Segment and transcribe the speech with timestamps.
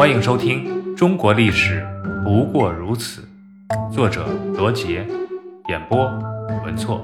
[0.00, 0.64] 欢迎收听
[0.96, 1.86] 《中国历史
[2.24, 3.28] 不过如此》，
[3.92, 5.06] 作者罗杰，
[5.68, 6.06] 演播
[6.64, 7.02] 文措。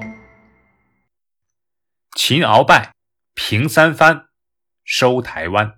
[2.15, 2.95] 秦鳌拜
[3.35, 4.29] 平三藩，
[4.83, 5.75] 收台湾。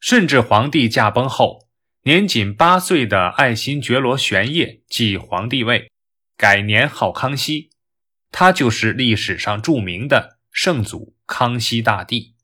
[0.00, 1.68] 顺治皇帝驾崩后，
[2.02, 5.92] 年仅八岁的爱新觉罗玄烨继皇帝位，
[6.36, 7.70] 改年号康熙。
[8.32, 12.34] 他就是历史上著名的圣祖康熙大帝。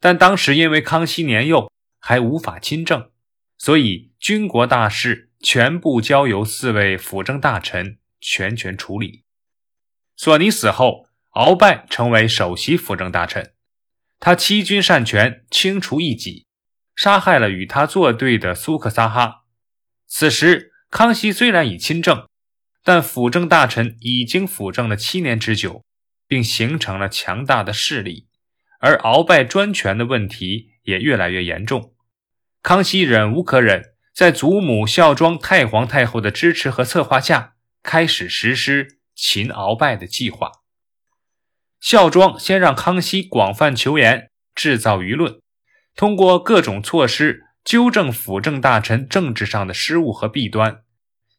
[0.00, 1.70] 但当时因为康熙年幼，
[2.06, 3.08] 还无法亲政，
[3.56, 9.24] 所以军国大事全部交由四位辅政大臣全权处理。
[10.14, 13.54] 索尼死后，鳌拜成为首席辅政大臣，
[14.20, 16.44] 他欺君擅权，清除异己，
[16.94, 19.44] 杀害了与他作对的苏克萨哈。
[20.06, 22.28] 此时，康熙虽然已亲政，
[22.82, 25.82] 但辅政大臣已经辅政了七年之久，
[26.28, 28.28] 并形成了强大的势力。
[28.80, 31.93] 而鳌拜专权的问题也越来越严重，
[32.64, 40.50] 康熙忍无可忍，在祖母孝庄太皇太后的支持和策划下，开始实施擒鳌拜的计划。
[41.78, 45.42] 孝庄先让康熙广泛求援，制造舆论，
[45.94, 50.84] 通过各种措施纠正辅政大臣政治上的失误和弊端，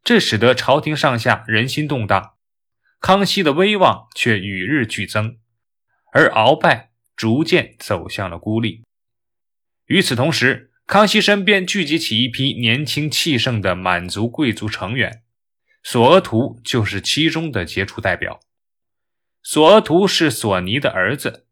[0.03, 2.36] 这使得朝廷上下人心动荡，
[3.02, 5.40] 康熙的威望却与日俱增，
[6.14, 6.92] 而鳌拜。
[7.16, 8.84] 逐渐走向了孤立。
[9.86, 15.23] 与此同时，康熙身边聚集起一批年轻气盛的满族贵族成员，
[15.83, 18.39] 索额图就是其中的杰出代表。
[19.41, 21.47] 索额图是索尼的儿子，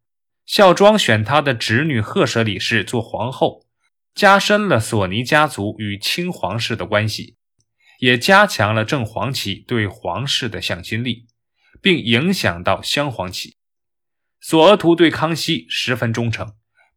[0.46, 3.66] 孝庄选他的侄女赫舍里氏做皇后，
[4.14, 7.38] 加深了索尼家族与清皇室的关系，
[7.98, 11.26] 也加强了正黄旗对皇室的向心力，
[11.82, 13.58] 并影响到镶黄旗。
[14.40, 16.54] 索额图对康熙十分忠诚，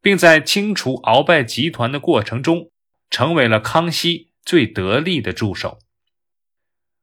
[0.07, 2.71] 并在清除鳌拜集团的过程中，
[3.11, 5.81] 成为了康熙最得力的助手。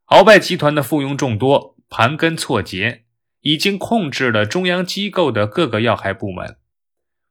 [0.06, 3.04] 鳌拜集团的附庸众多，盘根错节，
[3.40, 6.56] 已经控制了中央机构的各个要害部门。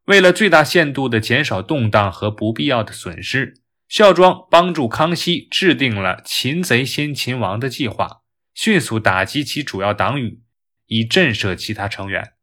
[0.06, 8.22] 为了最大限度地减少动荡和不必要的损失，孝庄帮助康熙制定了“擒贼先擒王”的计划，
[8.53, 10.44] 迅速打击其主要党羽，
[10.86, 12.34] 以震慑其他成员。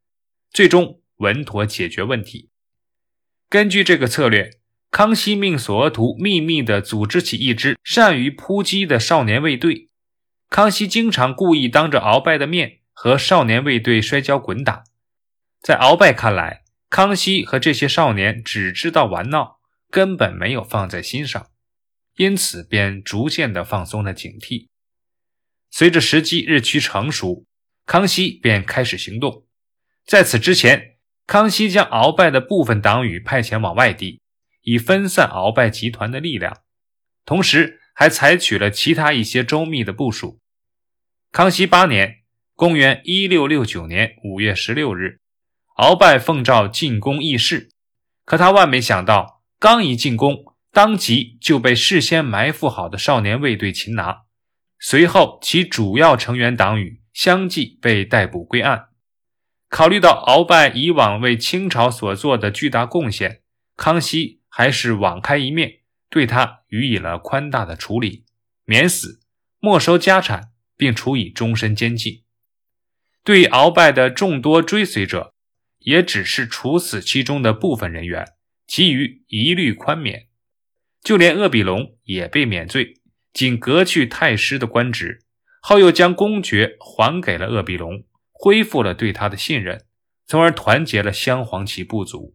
[0.50, 2.50] 最终稳妥解决问题。
[3.50, 4.61] 根据这个策略，
[4.93, 9.88] 康熙命索额图秘密地组织起一支善于扑击的少年卫队。
[10.49, 14.84] 康熙经常故意当着鳌拜的面和少年卫队摔跤滚打。
[15.61, 19.59] 在鳌拜看来，康熙和这些少年只知道玩闹，
[19.91, 21.49] 根本没有放在心上，
[22.19, 24.69] 因此便逐渐地放松了警惕。
[25.72, 27.44] 随着时机日趋成熟，
[27.84, 29.44] 康熙便开始行动。
[30.06, 30.99] 在此之前，
[31.31, 34.21] 康熙将鳌拜的部分党羽派遣往外地，
[34.63, 36.63] 以分散鳌拜集团的力量，
[37.25, 40.41] 同时还采取了其他一些周密的部署。
[41.31, 42.23] 康熙八年
[42.57, 45.21] （公元1669年5月16日），
[45.79, 47.71] 鳌拜奉诏进攻议事，
[48.25, 54.23] 可他万没想到，刚一进攻，当即就被事先埋伏好的少年卫队擒拿，
[54.81, 58.89] 随后其主要成员党羽相继被逮捕归案。
[59.70, 63.42] 考虑到鳌拜以往为清朝所做的巨大贡献，
[63.76, 68.25] 康熙还是网开一面，对他予以了宽大的处理，
[68.64, 69.20] 免死、
[69.60, 72.25] 没收家产，并处以终身监禁。
[73.22, 75.34] 对鳌拜的众多追随者，
[75.78, 78.26] 也只是处死其中的部分人员，
[78.66, 80.26] 其余一律宽免。
[81.00, 82.94] 就连鄂必龙也被免罪，
[83.32, 85.20] 仅革去太师的官职，
[85.62, 88.02] 后又将公爵还给了鄂必龙。
[88.43, 89.84] 恢复了对他的信任，
[90.27, 92.34] 从而团结了镶黄旗部族。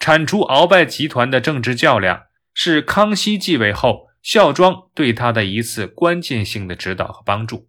[0.00, 7.68] 铲除鳌拜集团的政治较量，是康熙继位后孝庄对他的一次关键性的指导和帮助。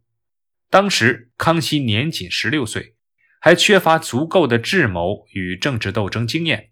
[0.71, 2.95] 当时康熙年仅十六岁，
[3.39, 6.71] 还缺乏足够的智谋与政治斗争经验。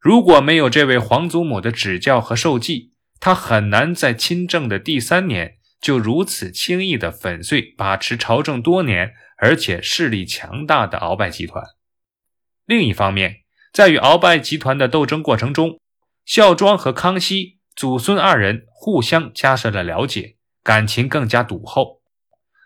[0.00, 2.90] 如果没有这位皇祖母的指教和授记，
[3.20, 9.14] 他很难在亲政的第三年就如此轻易地粉碎把持朝政多年。
[9.36, 11.64] 而且势力强大的鳌拜集团。
[12.64, 13.42] 另一方面，
[13.72, 15.78] 在与鳌拜集团的斗争过程中，
[16.24, 22.00] 孝庄和康熙祖孙二人互相加深了了解，感情更加笃厚。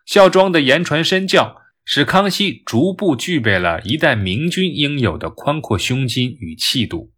[0.07, 7.13] 孝庄的言传身教，使康熙逐步具备了一代明君应有的宽阔胸襟与气度。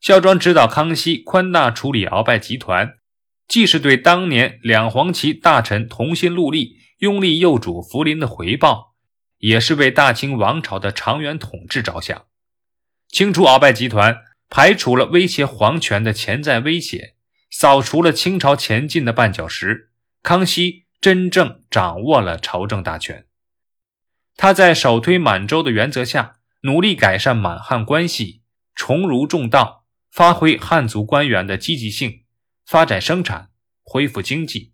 [0.00, 2.98] 孝庄指导康熙宽大处理鳌拜集团，
[3.48, 6.76] 既是对当年两黄旗大臣同心戮力。
[6.98, 8.94] 拥立幼主福临的回报，
[9.38, 12.26] 也是为大清王朝的长远统治着想。
[13.08, 17.14] 清除鳌拜集团，排除了威胁皇权的潜在威胁，
[17.50, 19.90] 扫除了清朝前进的绊脚石，
[20.22, 23.26] 康熙真正掌握了朝政大权。
[24.36, 28.42] 他在首推满洲的原则下，努力改善满汉关系，
[28.74, 32.24] 重儒重道，发挥汉族官员的积极性，
[32.64, 33.50] 发展生产，
[33.82, 34.72] 恢复经济。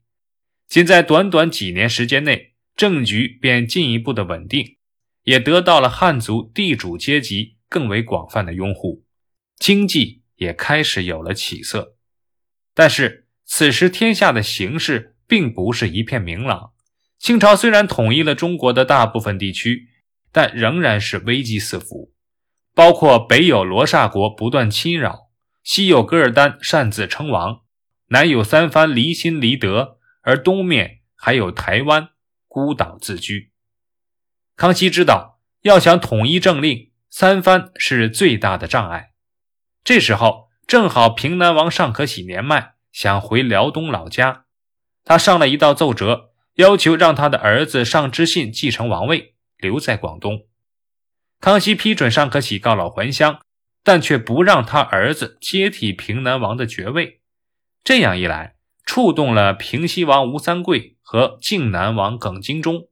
[0.72, 4.78] 仅在短短几年时间内，政局便进一步的稳定，
[5.24, 9.04] 也得到了汉族地主阶级更为广泛的拥护，
[9.58, 11.98] 经济也开始有了起色。
[12.72, 16.70] 但是，此时天下的形势并不是一片明朗。
[17.18, 19.88] 清朝虽然统一了中国的大部分地区，
[20.32, 22.14] 但仍然是危机四伏。
[22.74, 25.28] 包括北有罗刹国不断侵扰，
[25.62, 27.60] 西有噶尔丹擅自称王，
[28.08, 32.08] 南有三藩离心离德，而东面还有台湾
[32.48, 33.52] 孤岛自居。
[34.56, 39.12] 康熙知道，要想统一政令，三藩是最大的障碍。
[39.84, 44.46] 这时候正好平南王尚可喜年迈，想回辽东老家，
[45.04, 46.30] 他上了一道奏折。
[46.56, 50.46] 要求让他的儿子尚之信继承王位，留在广东。
[51.40, 53.40] 康熙批准尚可喜告老还乡，
[53.82, 57.22] 但却不让他儿子接替平南王的爵位。
[57.82, 62.88] 这样一来，触动了平西王吴三桂和靖南王耿精忠，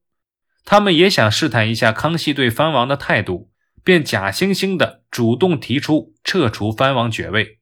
[0.65, 3.51] 他们也想试探一下康熙对藩王的态度，
[3.83, 7.59] 便假惺惺地主动提出撤除藩王爵位。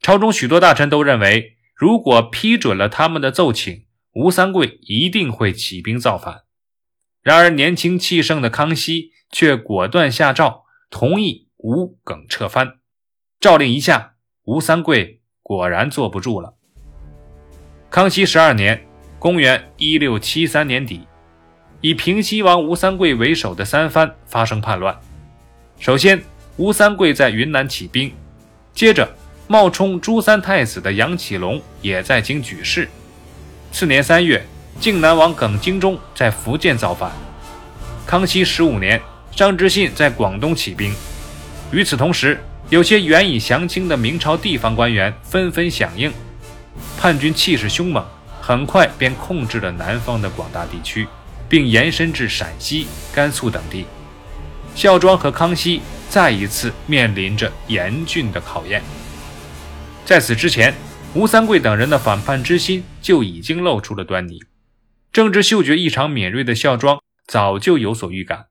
[0.00, 6.42] 朝中许多大臣都认为，如果批准了他们的奏请，吴三桂一定会起兵造反，
[7.22, 12.78] 然而年轻气盛的康熙却果断下诏，同意吴耿撤藩。
[13.40, 14.14] 诏令一下，
[14.44, 16.56] 吴三桂果然坐不住了。
[17.94, 18.84] 康熙十二年
[19.20, 21.06] （公元1673年底），
[21.80, 24.98] 以平西王吴三桂为首的三藩发生叛乱。
[25.78, 26.20] 首先，
[26.56, 28.12] 吴三桂在云南起兵，
[28.74, 29.08] 接着
[29.46, 32.88] 冒充朱三太子的杨启隆也在京举事。
[33.70, 34.44] 次年三月，
[34.80, 37.12] 靖南王耿精忠在福建造反。
[38.04, 39.00] 康熙十五年，
[39.30, 40.92] 张之信在广东起兵。
[41.70, 46.12] 与此同时，有些原已降清的明朝地方官员纷纷响应。
[47.04, 48.02] 叛军气势凶猛，
[48.40, 51.06] 很快便控制了南方的广大地区，
[51.50, 53.84] 并延伸至陕西、甘肃等地。
[54.74, 58.82] 孝庄和康熙再一次面临着严峻的考验。
[60.06, 60.72] 在此之前，
[61.14, 64.42] 吴三桂等人的反叛之心就已经露出了端倪，
[65.12, 68.46] 政治嗅觉异常敏锐的孝庄早就有所预感。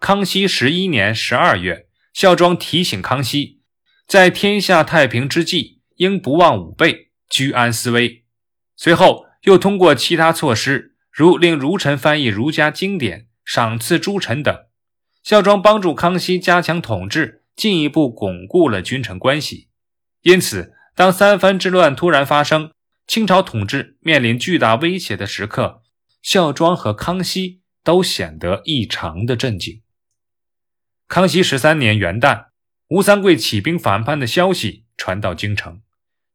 [0.00, 3.60] 康熙十一年十二月，孝庄提醒康熙，
[4.08, 8.26] 在天下太平之际，应不忘武备，居安思危。
[8.76, 14.54] 随后又通过其他措施，如令儒臣翻译儒家经典、赏赐诸臣等，
[15.22, 19.68] 孝庄帮助康熙加强统治，进一步巩固了君臣关系。
[20.20, 20.74] 因此。
[20.92, 22.72] 当三藩之乱突然发生，
[23.06, 25.82] 清朝统治面临巨大威胁的时刻，
[26.20, 29.80] 孝庄和康熙都显得异常的震惊。
[31.08, 32.48] 康熙十三年元旦，
[32.88, 35.80] 吴三桂起兵反叛的消息传到京城，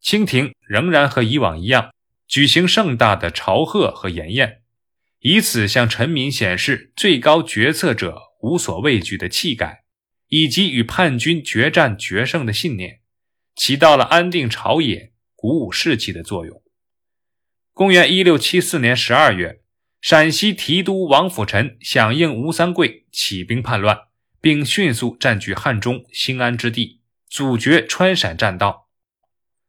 [0.06, 1.92] 清廷仍然和以往一样，
[2.28, 4.62] 举行盛大的朝贺和筵宴，
[5.22, 9.84] 以此向臣民显示最高决策者无所畏惧的气概，
[10.28, 13.00] 以及与叛军决战决胜的信念。
[13.56, 16.62] 起到了安定朝野、鼓舞士气的作用。
[17.74, 19.63] 公元一六七四年十二月，
[20.01, 23.98] 陕西提督王辅臣响应吴三桂起兵叛乱，
[24.39, 28.85] 并迅速占据汉中兴安之地，阻绝川陕栈道。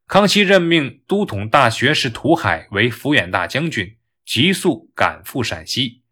[0.09, 6.03] 康熙任命都统大学士涂海为抚远大将军，急速赶赴陕西，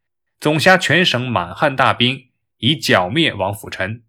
[0.40, 4.02] 总辖全省满汉大兵，以剿灭王辅臣。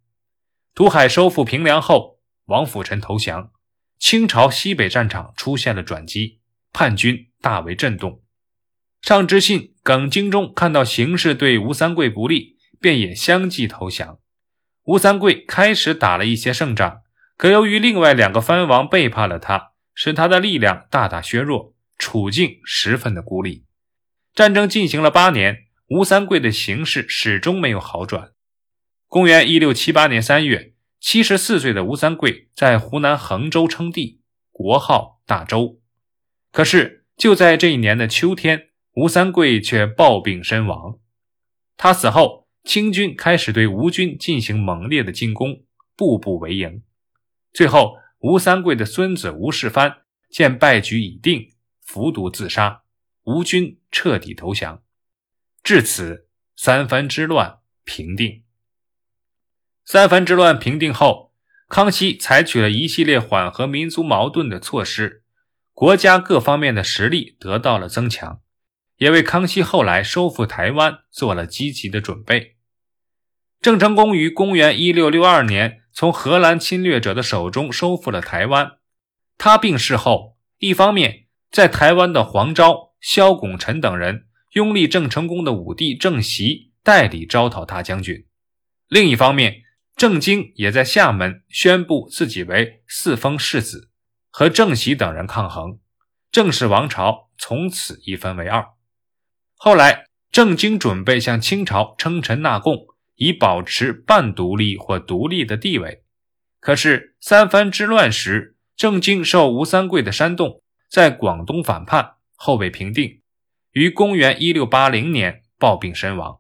[0.74, 3.52] 涂海收复平凉后，王辅臣投降。
[4.00, 6.40] 清朝西北战场出现了转机，
[6.74, 8.22] 叛军大为震动。
[9.02, 14.20] 尚之信、耿精忠看到形势对吴三桂不利，便也相继投降。
[14.86, 17.04] 吴三桂开始打了一些胜仗，
[17.38, 23.66] 可由于另外两个藩王背叛了他，使他的力量大大削弱，处境十分的孤立。
[24.36, 28.34] 战争进行了八年，吴三桂的形势始终没有好转。
[29.08, 30.74] 公元一六七八年三月。
[30.98, 34.22] 七十四岁的吴三桂在湖南衡州称帝，
[34.52, 35.80] 国号大周。
[36.52, 40.98] 可是就在这一年的秋天，吴三桂却暴病身亡。
[41.78, 45.64] 他死后，清军开始对吴军进行猛烈的进攻，
[45.96, 46.82] 步步为营。
[47.54, 49.98] 最后，吴三桂的孙子吴世蕃
[50.32, 51.54] 见败局已定，
[51.84, 52.82] 服毒自杀，
[53.26, 54.82] 吴军彻底投降。
[55.62, 58.42] 至此，三藩之乱平定。
[59.86, 61.34] 三藩之乱平定后，
[61.70, 65.22] 康熙采取了一系列缓和民族矛盾的措施，
[65.72, 68.42] 国家各方面的实力得到了增强，
[68.98, 72.56] 也为康熙后来收复台湾做了积极的准备。
[73.62, 78.74] 郑成功于公元一六六二年从荷兰侵略者的手中收复了台湾。
[79.38, 88.26] 他病逝后，一方面在台湾的黄昭、萧拱辰等人拥立郑成功的五弟郑袭代理招讨大将军；
[88.90, 89.64] 另一方面，
[89.96, 93.90] 郑经也在厦门宣布自己为四封世子，
[94.30, 95.80] 和郑袭等人抗衡，
[96.30, 98.66] 郑氏王朝从此一分为二。
[99.56, 106.04] 后来，郑经准备向清朝称臣纳贡，以保持半独立或独立的地位。
[106.60, 113.22] 可是三藩之乱时，郑经受吴三桂的煽动，在广东反叛后被平定，
[113.72, 116.40] 于公元一六八零年暴病身亡。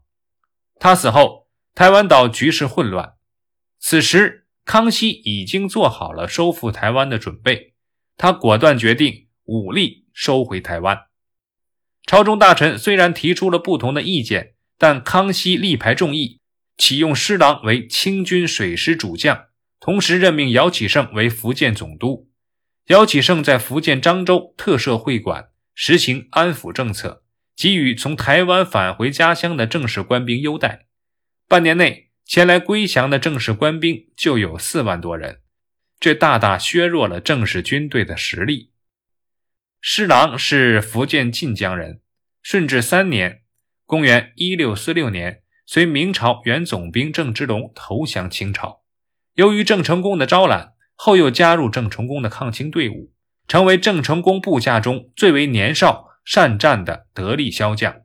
[0.79, 3.13] 他死后，台湾岛局势混乱。
[3.79, 7.75] 此时，康熙已经做好了收复台湾的准备，
[8.17, 10.97] 他果断决定武力收回台湾。
[12.05, 16.39] 朝中大臣虽然提出了不同的意见，但康熙力排众议，
[16.77, 19.45] 启用施琅为清军水师主将，
[19.79, 22.29] 同时任命姚启圣为福建总督。
[22.87, 27.23] 姚启圣在福建漳州特设会馆，实行安抚政策，
[27.55, 30.87] 给予从台湾返回家乡的正式官兵优待。
[31.47, 32.03] 半年内。
[32.27, 35.41] 前来归降的正式官兵就有四万多人，
[35.99, 38.71] 这大大削弱了正式军队的实力。
[39.79, 42.01] 施琅是福建晋江人，
[42.41, 43.43] 顺治三年
[43.85, 48.81] （公元1646年）随明朝原总兵郑芝龙投降清朝。
[49.33, 53.11] 由于郑成功的招揽，后又加入郑成功的抗清队伍，
[53.47, 58.01] 成为郑成功部下中最为年少、善战的得力骁将。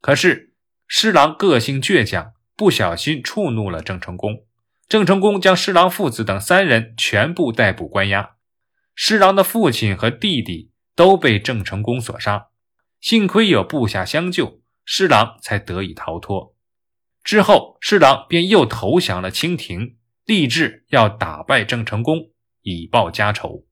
[0.00, 0.54] 可是
[0.86, 2.32] 施琅个性倔强。
[2.54, 4.44] 不小心触怒了郑成功，
[4.86, 8.36] 郑成功将施琅父子等三人全部逮捕关押，
[8.94, 12.48] 施琅的父亲和弟弟都被郑成功所杀。
[13.00, 16.51] 幸亏有部下相救，施琅才得以逃脱。
[17.24, 22.30] 之后，施琅便又投降了清廷，立志要打败郑成功，
[22.62, 23.66] 以报家仇。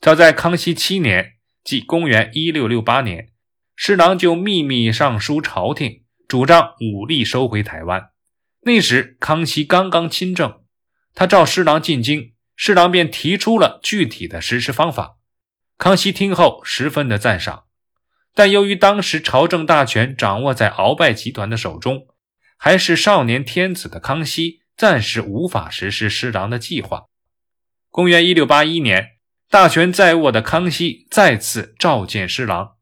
[0.00, 3.32] 早在康熙七年，即公元一六六八年，
[3.74, 6.04] 施琅就秘密上书朝廷。
[6.28, 8.10] 主张武力收回台湾。
[8.60, 10.60] 那时康熙刚刚亲政，
[11.14, 15.16] 他召施琅进京，施琅便提出了具体的实施方法。
[15.78, 17.64] 康熙听后十分的赞赏，
[18.34, 22.06] 但由于当时朝政大权掌握在鳌拜集团的手中，
[22.58, 27.04] 还是少年天子的康熙暂时无法实施施琅的计划。
[27.90, 29.12] 公元一六八一年，
[29.48, 32.76] 大权在握的康熙再次召见施琅。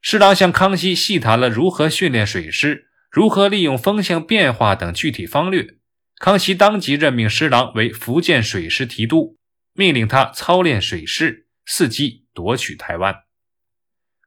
[0.00, 5.78] 施琅向康熙细谈了如何训练水师、如何利用风向变化等具体方略。
[6.18, 9.36] 康熙当即任命施琅为福建水师提督，
[9.72, 13.14] 命令他操练水师，伺机夺取台湾。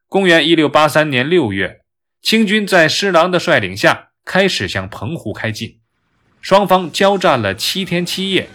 [0.08, 1.82] 公元一六八三年六月，
[2.22, 5.78] 清军在施琅的率领下开始向澎湖开进，
[6.42, 8.50] 双方交战了七天七夜。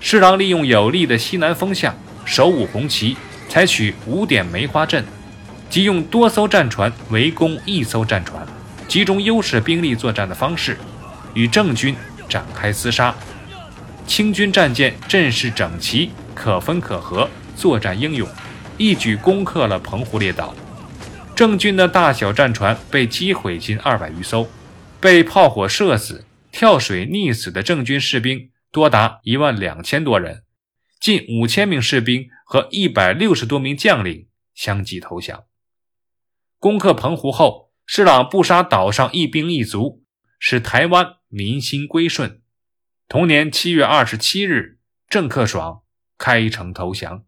[0.00, 5.04] 施琅利用有利的西南风向，手舞红旗，采取五点梅花阵。
[5.68, 8.44] 即用多艘战船围攻一艘战船，
[8.88, 10.78] 集中优势兵力作战的方式，
[11.34, 11.94] 与郑军
[12.26, 13.14] 展开厮杀。
[14.06, 18.26] 清军战舰阵势整齐，可分可合，作战英勇，
[18.78, 20.54] 一举攻克了澎湖列岛。
[21.36, 24.48] 郑军的大小战船被击毁近二百余艘，
[25.00, 30.44] 被炮火射死、跳水溺死的郑军士兵多达一万两千多人，
[31.00, 35.44] 近五千名士兵和一百六十多名将领相继投降。
[36.58, 40.04] 攻克澎湖后，施琅不杀岛上一兵一卒，
[40.38, 42.42] 使台湾民心归顺。
[43.08, 44.78] 同年七月二十七日，
[45.08, 45.82] 郑克爽
[46.18, 47.24] 开城投降。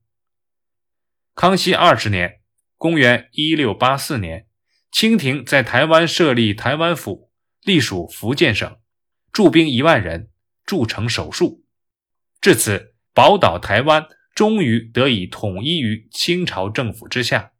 [1.34, 2.42] 康熙二十年
[2.76, 4.46] （公元一六八四年），
[4.92, 7.31] 清廷在台湾设立台湾府，
[7.64, 8.78] 隶属福建省，
[9.32, 10.30] 驻兵一万人，
[10.64, 11.60] 筑城守戍。
[12.40, 17.52] 至此，宝岛台湾终于得以统一于清朝政府之下。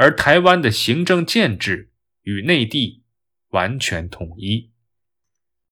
[0.00, 1.92] 而台湾的行政建制
[2.22, 3.02] 与内地
[3.48, 4.70] 完全统一。